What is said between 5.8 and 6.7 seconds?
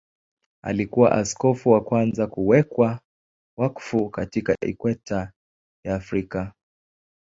ya Afrika.